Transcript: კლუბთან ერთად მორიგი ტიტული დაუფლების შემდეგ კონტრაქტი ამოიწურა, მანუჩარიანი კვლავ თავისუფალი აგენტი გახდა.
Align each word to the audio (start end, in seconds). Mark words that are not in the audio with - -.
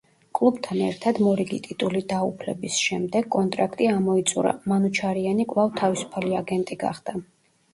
კლუბთან 0.37 0.77
ერთად 0.85 1.19
მორიგი 1.25 1.59
ტიტული 1.67 2.01
დაუფლების 2.13 2.79
შემდეგ 2.85 3.29
კონტრაქტი 3.37 3.91
ამოიწურა, 3.91 4.55
მანუჩარიანი 4.73 5.47
კვლავ 5.53 5.71
თავისუფალი 5.83 6.37
აგენტი 6.41 6.81
გახდა. 6.87 7.19